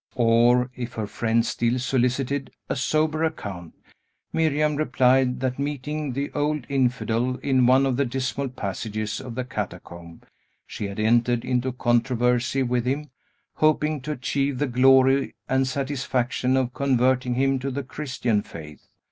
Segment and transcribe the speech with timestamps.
[0.15, 3.75] Or, if her friends still solicited a soberer account,
[4.33, 9.43] Miriam replied, that, meeting the old infidel in one of the dismal passages of the
[9.43, 10.21] catacomb,
[10.65, 13.11] she had entered into controversy with him,
[13.57, 18.87] hoping to achieve the glory and satisfaction of converting him to the Christian faith.